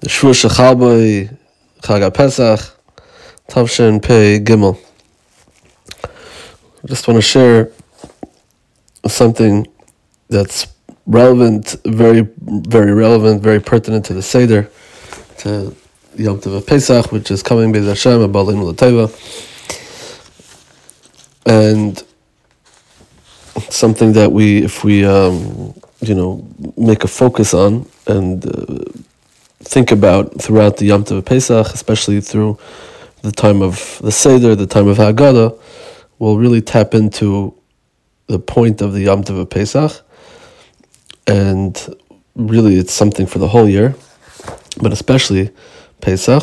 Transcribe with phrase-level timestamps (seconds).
[0.00, 1.36] the Shvur Shechalboi,
[1.82, 2.60] Chag Pesach,
[3.48, 4.78] Tavshin Pei Gimel.
[6.04, 7.70] I just want to share
[9.06, 9.66] something
[10.28, 10.66] that's
[11.06, 14.70] relevant, very, very relevant, very pertinent to the Seder,
[15.38, 15.74] to
[16.16, 19.10] Yom Tov Pesach, which is coming Bez Hashem, Abalin L'Teva,
[21.46, 22.02] and
[23.70, 28.84] something that we, if we, um, you know, make a focus on and uh,
[29.60, 32.58] think about throughout the Yom Tov Pesach, especially through
[33.22, 35.58] the time of the Seder, the time of Haggadah,
[36.18, 37.54] will really tap into
[38.26, 40.04] the point of the Yom Tov Pesach,
[41.26, 41.96] and
[42.34, 43.94] really it's something for the whole year,
[44.80, 45.50] but especially
[46.00, 46.42] Pesach,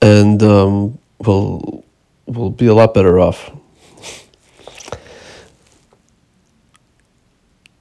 [0.00, 1.84] and um, we'll
[2.26, 3.50] we'll be a lot better off.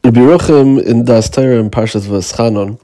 [0.03, 2.79] Rabbi Yerucham in Das Torah in Parshas V'eschanon,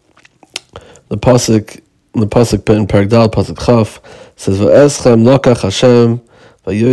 [1.14, 1.80] the pasuk
[2.14, 4.02] the pasuk in Paragdal pasuk Chaf
[4.36, 6.22] says V'eschem lokach Hashem.
[6.66, 6.90] Kadosh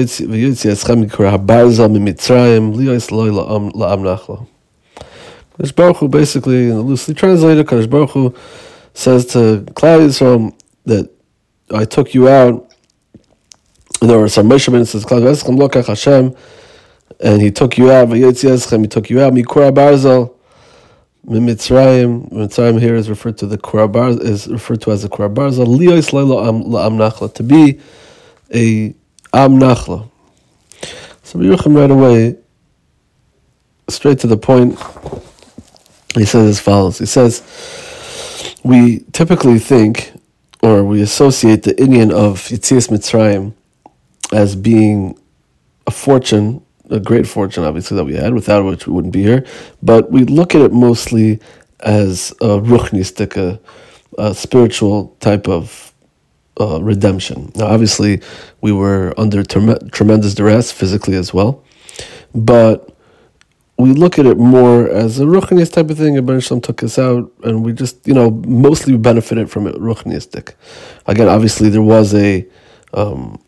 [5.77, 8.34] Baruch Hu basically, in the loosely translated, Kadosh Baruch Hu
[8.92, 10.53] says to Klal Yisrael
[10.87, 11.09] that
[11.72, 12.75] I took you out.
[14.03, 16.34] In other words, Moshe Ben says Klal lokach Hashem,
[17.20, 18.09] and he took you out.
[18.11, 19.33] He took you out.
[19.33, 20.34] Mikra barzal.
[21.26, 25.66] Mitzrayim, Mitzrayim here is referred to the Kurabar is referred to as the Kurabarza.
[25.66, 26.46] Liyos Leilo
[26.84, 27.78] Am Nachla to be
[28.54, 28.94] a
[29.32, 30.10] Am Nachla.
[31.22, 32.36] So Yerucham right away,
[33.88, 34.78] straight to the point.
[36.14, 36.98] He says as follows.
[36.98, 37.42] He says,
[38.64, 40.12] we typically think,
[40.62, 43.52] or we associate the Indian of Yitzias Mitzrayim
[44.32, 45.16] as being
[45.86, 49.44] a fortune a great fortune, obviously, that we had, without which we wouldn't be here.
[49.83, 51.41] But we look at it mostly
[51.80, 53.60] as a ruchnistic, a,
[54.19, 55.92] a spiritual type of
[56.60, 57.52] uh, redemption.
[57.55, 58.20] Now, obviously,
[58.60, 61.65] we were under tremendous duress physically as well,
[62.34, 62.94] but
[63.78, 66.16] we look at it more as a ruchnius type of thing.
[66.16, 70.54] Ibn Shalom took us out, and we just, you know, mostly benefited from it ruchnistic.
[71.06, 72.47] Again, obviously, there was a
[72.92, 73.41] um,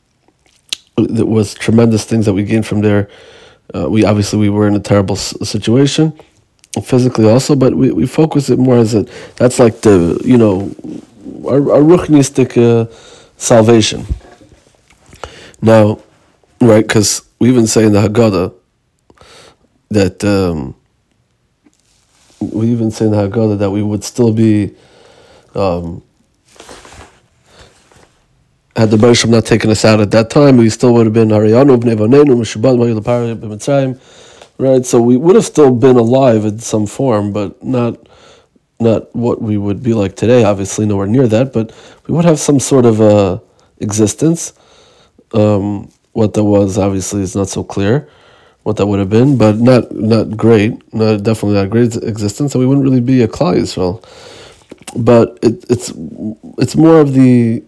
[0.96, 3.08] there was tremendous things that we gained from there.
[3.74, 6.12] Uh, we obviously we were in a terrible situation
[6.82, 10.74] physically also, but we, we focus it more as a that's like the you know
[11.46, 12.90] our, our ruchnistic uh,
[13.36, 14.06] salvation.
[15.60, 16.00] Now,
[16.60, 16.86] right?
[16.86, 18.54] Because we even say in the Haggadah
[19.90, 20.74] that um,
[22.40, 24.74] we even say in the Haggadah that we would still be.
[25.54, 26.02] Um,
[28.82, 31.28] had the Bereshim not taken us out at that time, we still would have been
[31.28, 33.96] Arianu b'Nevonenu Meshubad Mayil b'Mitzrayim,
[34.58, 34.84] right?
[34.84, 37.96] So we would have still been alive in some form, but not
[38.80, 40.42] not what we would be like today.
[40.42, 41.72] Obviously, nowhere near that, but
[42.08, 43.38] we would have some sort of uh,
[43.78, 44.52] existence.
[45.32, 48.08] Um, what that was obviously is not so clear.
[48.64, 52.60] What that would have been, but not not great, not definitely not great existence, and
[52.60, 54.02] we wouldn't really be a Klal Yisrael
[54.96, 55.92] but it, it's
[56.58, 57.62] it's more of the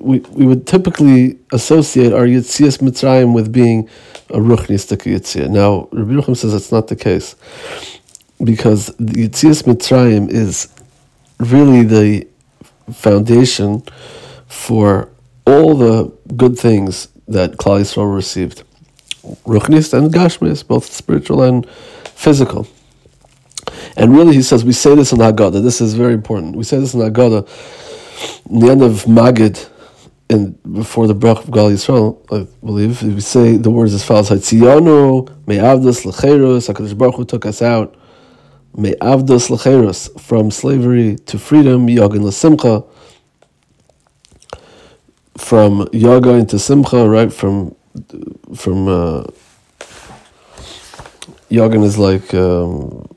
[0.00, 3.88] we, we would typically associate our Yitzias Mitzrayim with being
[4.30, 5.50] a Ruchnistik Yitzia.
[5.50, 7.34] Now, Rabbi Yerucham says that's not the case
[8.42, 10.68] because the Yitzias Mitzrayim is
[11.38, 12.26] really the
[12.92, 13.82] foundation
[14.46, 15.08] for
[15.46, 18.62] all the good things that Klal Yisrael received.
[19.44, 22.66] Ruchnis and Gashmis, both spiritual and physical.
[23.96, 25.62] And really, he says, we say this in Haggadah.
[25.62, 26.56] This is very important.
[26.56, 27.46] We say this in Haggadah.
[28.50, 29.68] In the end of Magid,
[30.30, 34.30] and before the Brach of Gal Yisrael, I believe, we say the words as follows:
[34.30, 36.72] Hatziyanu me'avdas lecherus.
[36.72, 37.94] Hakadosh Baruch Hu took us out
[38.74, 41.86] me'avdas lecherus from slavery to freedom.
[41.86, 42.86] Yagin lesimcha
[45.36, 47.32] from yaga into simcha, right?
[47.32, 47.74] From
[48.54, 49.24] from uh,
[51.50, 52.32] yagin is like.
[52.32, 53.11] Um,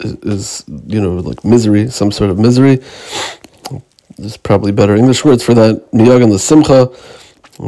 [0.00, 2.80] is, you know like misery, some sort of misery.
[4.16, 5.90] There's probably better English words for that.
[5.92, 6.90] Miyagan the simcha,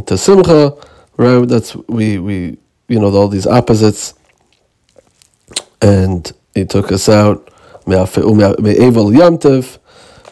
[0.06, 0.76] to simcha,
[1.16, 1.46] right?
[1.48, 2.58] That's we we
[2.88, 4.14] you know all these opposites,
[5.82, 7.52] and he took us out.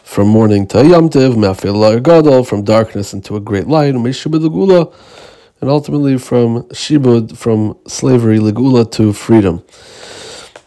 [0.03, 2.45] From mourning to yamtiv.
[2.47, 3.95] From darkness into a great light.
[3.95, 9.63] And ultimately from shibud, from slavery, legula to freedom.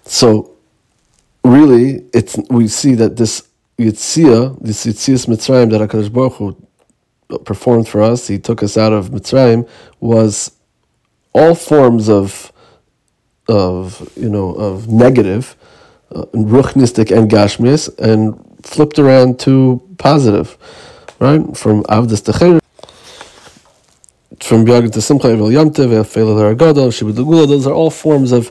[0.06, 0.56] So
[1.44, 3.48] really, it's we see that this
[3.78, 6.56] Yitzia, this Yitzias Mitzrayim that Hakadosh Baruch Hu
[7.44, 9.68] performed for us, He took us out of Mitzrayim,
[10.00, 10.52] was
[11.32, 12.52] all forms of
[13.48, 15.56] of you know of negative,
[16.14, 20.58] uh, ruchnistic and gashmis, and flipped around to positive,
[21.18, 21.56] right?
[21.56, 22.60] From Avdas to
[24.40, 28.50] from Biagin to Simcha Aragadol, Shibud those are all forms of,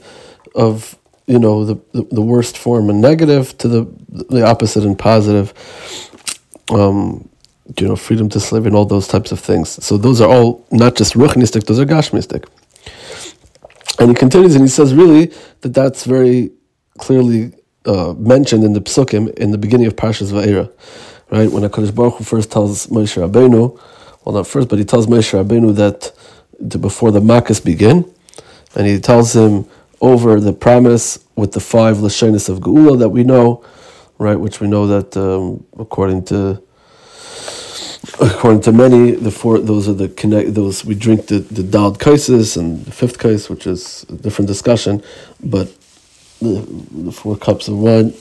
[0.53, 0.97] of
[1.27, 1.75] you know, the,
[2.11, 5.53] the, worst form and negative to the the opposite and positive.
[6.69, 7.29] Um,
[7.77, 9.83] you know, freedom to slave and all those types of things.
[9.83, 12.45] So those are all not just ruchnistic; those are gashmistic.
[13.99, 16.51] And he continues and he says, really, that that's very
[16.97, 17.53] clearly
[17.85, 20.71] uh, mentioned in the psukim in the beginning of Parshas Va'era,
[21.31, 21.51] right?
[21.51, 23.79] When Hakadosh Baruch Hu first tells Moshe Rabbeinu,
[24.23, 26.11] well, not first, but he tells Moshe Rabbeinu that
[26.79, 28.11] before the Makkahs begin,
[28.75, 29.65] and he tells him
[30.01, 33.63] over the promise with the five lashonis of Geula that we know,
[34.17, 34.35] right?
[34.35, 36.61] Which we know that um, according to
[38.19, 41.99] according to many, the four those are the connect those we drink the the daled
[41.99, 45.03] kaises and the fifth kais, which is a different discussion,
[45.43, 45.67] but
[46.41, 48.13] the, the four cups of wine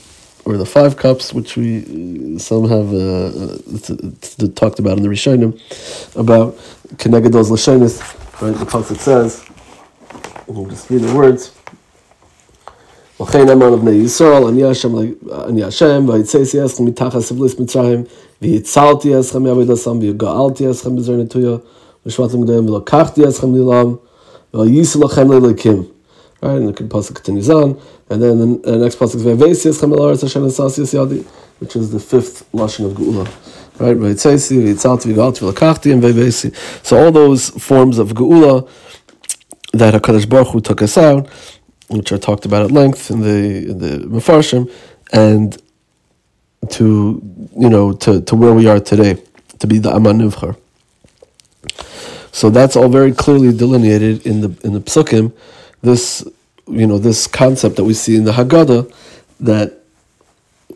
[0.44, 5.52] or the five cups, which we some have uh, it's talked about in the Rishonim
[6.17, 6.56] about
[7.32, 8.00] those lashonis.
[8.40, 9.45] Right, the pasuk says,
[10.48, 11.51] we'll just read the words.
[13.21, 14.95] וכן אמר לבני ישראל, אני השם,
[15.48, 18.03] אני השם, ויצאתי אסכם מתחת סבליס מצרים,
[18.42, 21.56] והצלתי אסכם מעבוד הסם, וגאלתי אסכם בזר נטויה,
[22.06, 23.95] ושמעתם גדולים, ולקחתי אסכם לעולם,
[24.53, 25.83] וייסו לכם לליקים.
[26.44, 30.00] Right, and the pasuk continues on, and then the, next pasuk is Vevesi Eschem El
[30.00, 31.24] Aretz Hashem Esasi Yadi,
[31.59, 33.27] which is the fifth lashon of Geula.
[33.80, 36.51] Right, Veitzesi, Veitzalti, Vigalti, Vilakachti, and Vevesi.
[36.83, 38.68] So all those forms of Geula
[39.78, 41.28] that Hakadosh Baruch Hu took us out,
[41.88, 44.70] which are talked about at length in the in the Mefarshim,
[45.12, 45.61] and
[46.70, 47.20] to
[47.56, 49.23] you know to, to where we are today,
[49.58, 50.56] to be the Aman Nivchar.
[52.32, 55.32] So that's all very clearly delineated in the in the Psukim.
[55.82, 56.26] This
[56.67, 58.93] you know this concept that we see in the Haggadah
[59.40, 59.82] that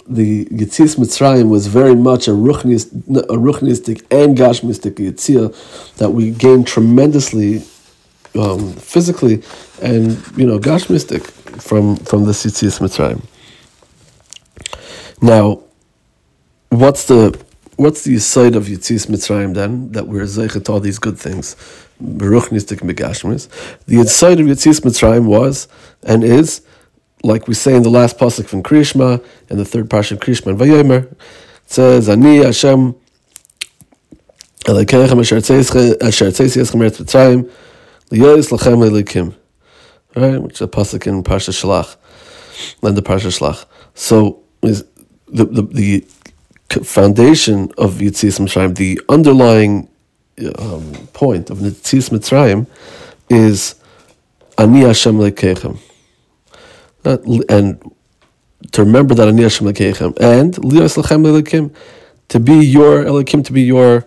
[0.06, 6.30] the Yitzis Mitzrayim was very much a ruchnistic, a ruchnistic and gashmistic Yitzia that we
[6.30, 7.62] gained tremendously
[8.38, 9.42] um, physically
[9.82, 11.26] and you know gashmistic
[11.60, 13.24] from from the Yitzis Mitzrayim.
[15.22, 15.62] Now,
[16.68, 17.38] what's the
[17.76, 21.56] what's the side of Yitzis Mitzrayim then that we're zeichet all these good things?
[22.02, 23.48] Beruchnistic megashmis.
[23.86, 25.68] The side of Yitzis Mitzrayim was
[26.02, 26.62] and is,
[27.22, 30.48] like we say in the last pasuk from Krishma and the third pasuk of Krishma
[30.48, 31.18] and Vayomer, it
[31.66, 32.94] says Ani Hashem.
[34.64, 37.50] Elekechem asher tzeiss yeschem eretz Mitzrayim
[38.10, 39.34] Liyois lachem elikim,
[40.16, 40.42] right?
[40.42, 41.96] Which is a pasuk in Parsha Shalach,
[42.82, 43.66] and the Parsha Shalach.
[43.94, 44.84] So the,
[45.28, 46.04] the the
[46.82, 49.88] foundation of Yitzis Mitzrayim, the underlying
[50.58, 52.66] um, point of Yitzis Mitzrayim,
[53.28, 53.76] is
[54.58, 55.78] Ani Hashem lekechem,
[57.04, 57.92] and
[58.72, 61.72] to remember that Ani Hashem lekechem, and Liyois lachem elikim,
[62.28, 64.04] to be your elikim, to be your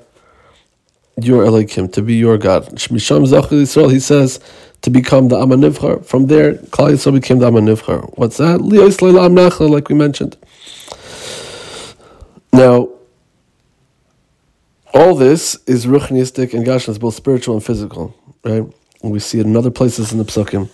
[1.21, 2.65] your Elohim, to be your God.
[2.75, 4.39] Shmisham Zachar Yisrael, he says,
[4.81, 6.05] to become the Amanivchar.
[6.05, 8.17] From there, Klal Yisrael became the Amanivchar.
[8.17, 8.59] What's that?
[8.59, 10.37] Liyos Leilam Nachla, like we mentioned.
[12.51, 12.89] Now,
[14.93, 18.63] all this is ruchnistic and gashnas, both spiritual and physical, right?
[19.01, 20.69] And we see it in other places in the psukim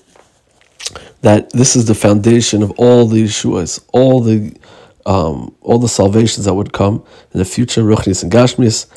[1.22, 4.56] that this is the foundation of all the Yeshuas, all the
[5.06, 7.04] um, all the salvations that would come
[7.34, 8.88] in the future, ruchnis and gashmis.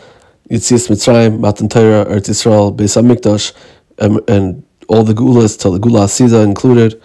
[0.51, 3.53] Yitzias Mitzrayim, Matan Torah, Eretz Yisrael, Beis Hamikdash,
[3.99, 7.01] and, and all the gulas till the gula Asiza included.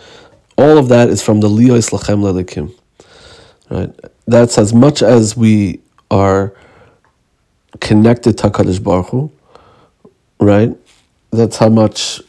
[0.58, 2.74] All of that is from the Liyos Lachem Lelikim.
[3.70, 3.94] Right?
[4.25, 6.53] That's as much as we are
[7.79, 9.32] connected to HaKadosh Baruch Hu,
[10.39, 10.75] right?
[11.32, 12.22] That's how much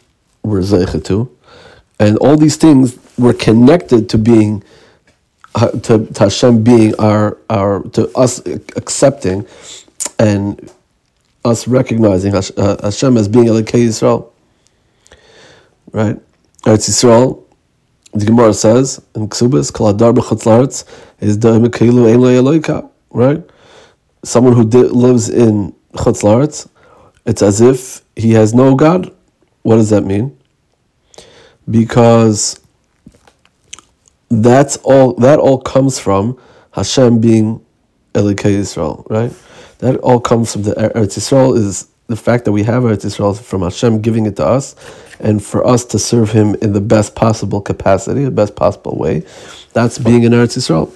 [0.42, 1.34] we're zeichet to.
[1.98, 4.62] And all these things were connected to being,
[5.54, 8.38] to, to Hashem being our, our, to us
[8.76, 9.46] accepting
[10.18, 10.70] and
[11.48, 14.30] us recognizing uh, Hashem as being Elokei Yisrael.
[15.92, 16.16] Right?
[16.64, 17.42] Eretz Yisrael,
[18.12, 20.84] the Gemara says in Ksubis, Kol Adar B'chutz
[21.20, 23.42] is Da'im Keilu Ein Lo Right?
[24.24, 26.68] Someone who lives in Chutz
[27.28, 29.14] it's as if he has no God.
[29.62, 30.38] What does that mean?
[31.70, 32.58] Because
[34.30, 35.12] that's all.
[35.14, 36.38] That all comes from
[36.72, 37.64] Hashem being
[38.14, 39.30] Elokei Yisrael, right?
[39.78, 43.40] That all comes from the Eretz Yisrael is the fact that we have Eretz Yisrael
[43.40, 44.74] from Hashem giving it to us,
[45.20, 49.24] and for us to serve Him in the best possible capacity, the best possible way.
[49.72, 50.88] That's being in Eretz Yisrael.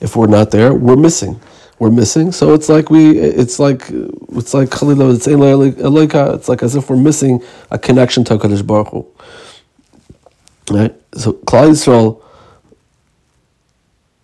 [0.00, 1.40] If we're not there, we're missing.
[1.78, 2.32] We're missing.
[2.32, 3.18] So it's like we.
[3.18, 5.14] It's like it's like Khalila.
[5.14, 9.06] It's It's like as if we're missing a connection to Hakadosh Baruch Hu.
[10.70, 10.94] Right.
[11.14, 12.22] So Klal Yisrael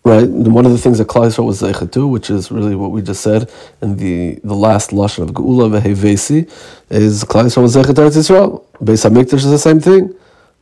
[0.06, 0.28] right?
[0.28, 3.02] One of the things that Klal Yisrael was zeichet to, which is really what we
[3.02, 3.50] just said
[3.82, 6.48] in the, the last lashon of Geula vehevesi,
[6.88, 8.64] is Klal Yisrael was zeichet Eretz Yisrael.
[8.76, 10.14] Beis Hamikdash is the same thing,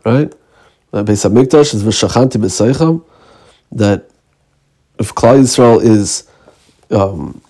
[0.07, 0.33] right?
[0.95, 3.05] Uh, Beis Hamikdash is v'shachanti b'seicham,
[3.71, 4.09] that
[4.99, 6.27] if Klal Yisrael is,
[6.91, 7.43] um,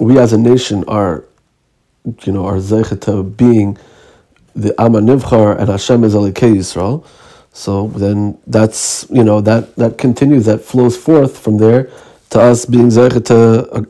[0.00, 1.24] we as a nation are,
[2.24, 3.78] you know, are zeichet being
[4.56, 7.06] the Amma Nivchar and Hashem is Alikei Yisrael,
[7.58, 11.90] so then that's you know that that continues that flows forth from there
[12.30, 13.34] to us being zeichet to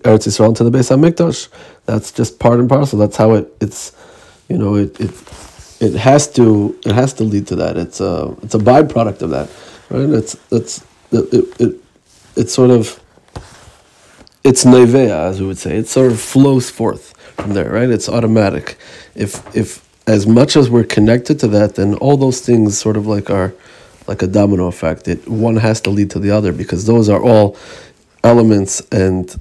[0.09, 1.49] Eretz Yisrael to the Beis Hamikdash.
[1.85, 2.99] That's just part and parcel.
[2.99, 3.93] That's how it it's
[4.49, 5.11] you know it it
[5.81, 7.77] it has to it has to lead to that.
[7.77, 9.51] It's a it's a byproduct of that,
[9.91, 10.09] right?
[10.09, 10.83] It's it's
[11.13, 11.77] it it, it
[12.37, 12.99] it's sort of
[14.45, 15.77] it's nevea as we would say.
[15.77, 17.91] It sort of flows forth from there, right?
[17.91, 18.79] It's automatic.
[19.15, 23.07] If if as much as we're connected to that, then all those things sort of
[23.07, 23.53] like are
[24.07, 25.07] like a domino effect.
[25.07, 27.57] It one has to lead to the other because those are all
[28.25, 29.39] elements and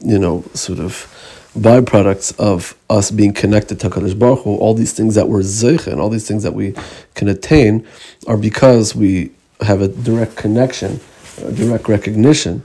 [0.00, 1.08] you know sort of
[1.56, 4.56] byproducts of us being connected to Kadosh Baruch Hu.
[4.56, 6.74] All these things that we're zeich and all these things that we
[7.14, 7.86] can attain
[8.26, 10.98] are because we have a direct connection,
[11.44, 12.64] a direct recognition,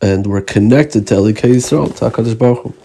[0.00, 2.81] and we're connected to Elikei Yisrael, to Baruch Hu.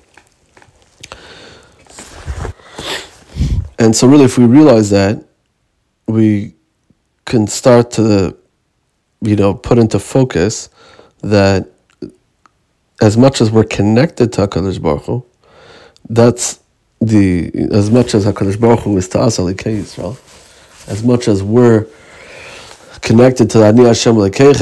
[3.80, 5.24] And so, really, if we realize that,
[6.08, 6.54] we
[7.26, 8.36] can start to,
[9.22, 10.70] you know, put into focus
[11.22, 11.70] that
[13.02, 15.26] as much as we're connected to Hakadosh Baruch Hu,
[16.10, 16.60] that's
[17.00, 20.18] the as much as Hakadosh Baruch Hu is to us Alikei Yisrael,
[20.90, 21.86] as much as we're
[23.02, 24.58] connected to Ani Hashem Lachem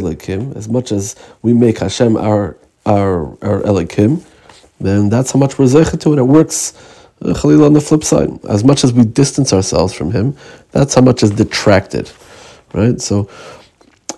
[0.00, 2.56] Leikim, as much as we make Hashem our
[2.86, 4.22] our our Elikim,
[4.80, 6.74] then that's how much we're zeichet to, and it works.
[7.22, 10.36] Uh, Khalil on the flip side, as much as we distance ourselves from him,
[10.72, 12.10] that's how much is detracted,
[12.74, 13.00] right?
[13.00, 13.28] So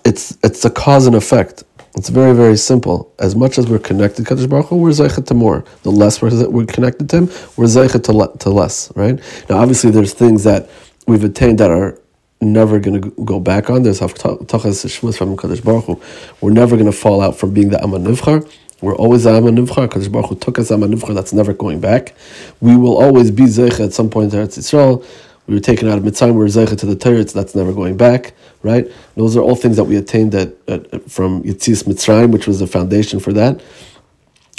[0.03, 1.63] it's it's a cause and effect.
[1.95, 3.13] It's very very simple.
[3.19, 5.63] As much as we're connected to Kadosh Baruch Hu, we're zeichet to more.
[5.83, 9.19] The less we're, we're connected to him, we're zeichet to, le- to less, right?
[9.49, 10.69] Now, obviously, there's things that
[11.07, 11.99] we've attained that are
[12.41, 13.83] never going to go back on.
[13.83, 16.01] There's haftaches shmuz from Kadosh Baruch Hu.
[16.41, 18.51] We're never going to fall out from being the Amma Nivchar.
[18.81, 19.87] We're always Amma Nivchar.
[19.87, 21.15] Kadosh Baruch Hu took us Amma Nivchar.
[21.15, 22.13] That's never going back.
[22.61, 25.03] We will always be Zeichet at some point in Eretz Yisrael.
[25.47, 26.35] We were taken out of Mitzrayim.
[26.35, 27.33] We're Zeichet to the Teretz.
[27.33, 28.33] That's never going back.
[28.61, 28.91] Right?
[29.15, 32.67] Those are all things that we attained at, at from Yitzis Mitzrayim, which was the
[32.67, 33.61] foundation for that,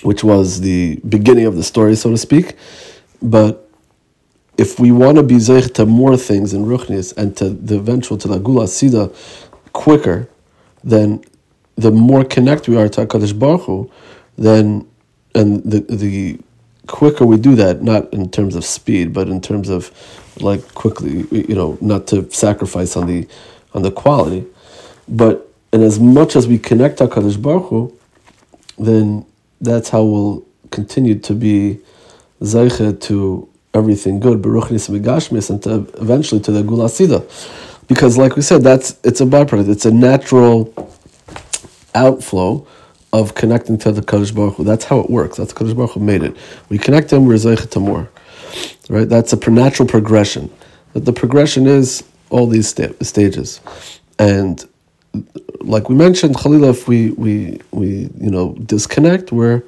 [0.03, 2.57] which was the beginning of the story, so to speak.
[3.23, 3.69] But
[4.57, 8.19] if we want to be zeich to more things in Ruchnis and to the eventual
[8.19, 9.15] to the Gula Sida
[9.73, 10.29] quicker,
[10.83, 11.23] then
[11.79, 13.91] the more connect we are to HaKadosh Baruch Hu,
[14.37, 14.87] then
[15.35, 16.39] and the the
[16.89, 19.91] quicker we do that, not in terms of speed, but in terms of
[20.41, 23.27] like quickly, you know, not to sacrifice on the
[23.75, 24.45] on the quality,
[25.09, 27.97] but and as much as we connect to HaKadosh Baruch Hu,
[28.79, 29.25] then
[29.61, 31.79] that's how we'll continue to be
[32.41, 37.23] zeicha to everything good, Baruchnis Megashmis, and to eventually to the Gula Sida.
[37.87, 40.65] Because like we said, that's it's a byproduct, it's a natural
[41.95, 42.67] outflow
[43.13, 44.65] of connecting to the Kaddish Baruch Hu.
[44.65, 45.37] That's how it works.
[45.39, 46.37] That's Kaddish Baruch Hu made it.
[46.69, 48.09] We connect him, we're zeichet to more.
[48.89, 49.09] Right?
[49.09, 50.51] That's a natural progression.
[50.93, 53.61] But the progression is all these sta- stages.
[54.19, 54.67] And
[55.61, 59.63] like we mentioned, Khalila, if we, we, we you know disconnect, we're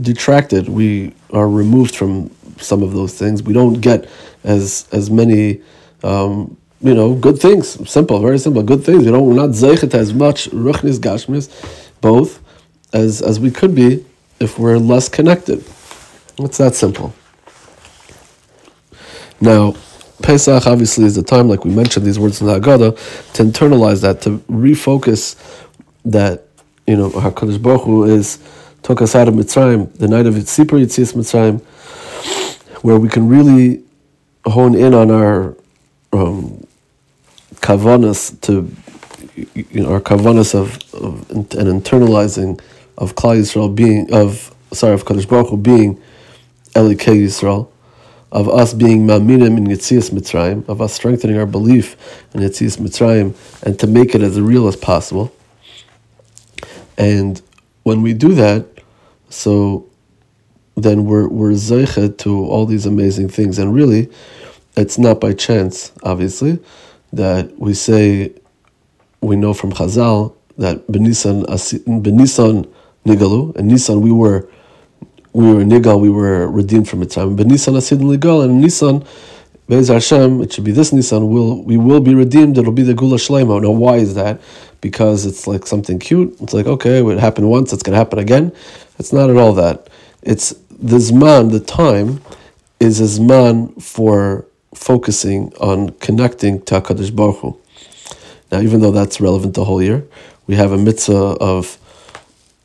[0.00, 0.68] detracted.
[0.68, 3.42] We are removed from some of those things.
[3.42, 4.08] We don't get
[4.44, 5.60] as as many
[6.02, 7.90] um, you know good things.
[7.90, 8.62] Simple, very simple.
[8.62, 9.04] Good things.
[9.04, 11.48] You know, we're not zeichet as much ruchnis gashmis,
[12.00, 12.40] both
[12.92, 14.04] as as we could be
[14.40, 15.64] if we're less connected.
[16.38, 17.12] It's that simple.
[19.40, 19.74] Now,
[20.22, 24.02] Pesach obviously is the time, like we mentioned these words in the Haggadah, to internalize
[24.02, 25.36] that, to refocus
[26.04, 26.44] that,
[26.86, 28.38] you know, HaKadosh Baruch Hu is,
[28.82, 31.60] took us out of Mitzrayim, the night of Yitzipur Yitzias Mitzrayim,
[32.82, 33.82] where we can really
[34.44, 35.56] hone in on our
[36.12, 36.66] um,
[37.60, 38.70] kavanas to,
[39.54, 41.48] you know, our kavanas of, of and
[41.82, 42.60] internalizing
[42.96, 46.00] of Klal Yisrael being of sorry of Kadosh Baruch Hu being
[46.74, 47.68] Elikei Yisrael,
[48.32, 51.96] of us being Ma'minim in Yitzias Mitzrayim, of us strengthening our belief
[52.34, 55.32] in Yitzias Mitzrayim, and to make it as real as possible.
[56.96, 57.40] And
[57.84, 58.66] when we do that,
[59.30, 59.86] so
[60.76, 64.10] then we're we're zeichet to all these amazing things, and really,
[64.76, 66.58] it's not by chance, obviously,
[67.12, 68.32] that we say
[69.20, 71.44] we know from Chazal that Benisan
[72.02, 72.68] Benisan
[73.06, 73.56] Nigalu.
[73.56, 74.48] And Nisan, we were
[75.32, 77.36] we were Nigal, we were redeemed from Mitzrayim.
[77.36, 79.04] But Nisan Asid Nigal, and Nisan
[79.68, 81.28] Be'ez Hashem, it should be this Nisan.
[81.28, 82.56] Will we will be redeemed?
[82.58, 83.60] It'll be the Gula Shlema.
[83.62, 84.40] Now, why is that?
[84.80, 86.36] Because it's like something cute.
[86.40, 87.72] It's like okay, it happened once.
[87.72, 88.52] It's going to happen again.
[88.98, 89.88] It's not at all that.
[90.22, 92.20] It's the zman, the time,
[92.80, 94.46] is a zman for
[94.78, 97.58] focusing on connecting to Hakadosh Baruch Hu.
[98.50, 100.06] Now, even though that's relevant the whole year,
[100.46, 101.78] we have a mitzvah of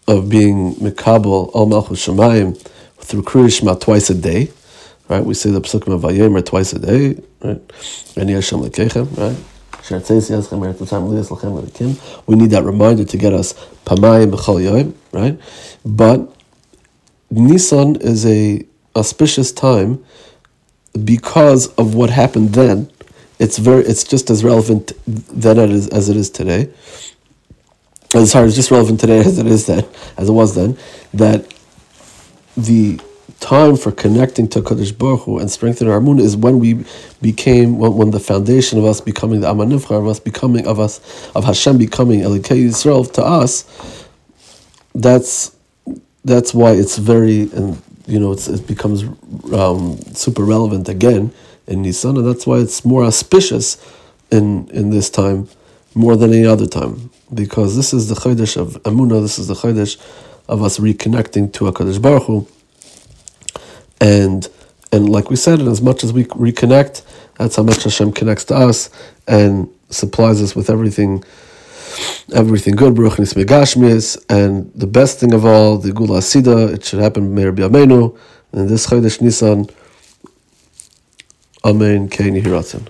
[0.08, 2.58] of being mikabel al malchus shemayim
[2.98, 4.50] through kriyishma twice a day
[5.10, 5.24] right?
[5.24, 7.62] We say the psukim of Vayemer twice a day, right?
[8.18, 9.38] Ani Hashem lekechem, right?
[12.26, 13.54] We need that reminder to get us
[13.86, 15.38] pamayim b'chol yoyim, right?
[15.84, 16.34] But
[17.30, 18.66] Nisan is a
[18.96, 20.04] auspicious time
[21.04, 22.90] because of what happened then.
[23.40, 26.70] It's very, it's just as relevant then as it is today.
[28.14, 29.86] As hard it's just relevant today as it is then,
[30.18, 30.78] as it was then.
[31.14, 31.52] That
[32.56, 33.00] the
[33.40, 36.86] time for connecting to Kaddish Baruch Hu and strengthening our moon is when we
[37.22, 41.00] became when, when the foundation of us becoming the Amanivchar, of us becoming of us
[41.36, 43.66] of Hashem becoming Elikei Yisrael to us.
[44.94, 45.56] That's
[46.24, 49.04] that's why it's very and you know it becomes
[49.54, 51.32] um, super relevant again
[51.68, 53.78] in Nisan, and that's why it's more auspicious
[54.32, 55.48] in in this time
[55.96, 59.22] more than any other time because this is the chodesh of Amunah.
[59.22, 59.98] This is the chodesh
[60.48, 62.48] of us reconnecting to Hakadosh Baruch Hu
[64.04, 64.48] and
[64.92, 67.02] and like we said, and as much as we reconnect,
[67.40, 68.92] that's how much Hashem connects to us
[69.28, 71.24] and supplies us with everything,
[72.34, 72.96] everything good.
[72.96, 76.74] Baruch Nismegashmis, and the best thing of all, the Gula Asida.
[76.74, 78.18] It should happen Meir B'Yameinu,
[78.52, 79.70] and this Chodesh Nisan.
[81.64, 82.10] Amen.
[82.10, 82.82] Kein Hiratzin.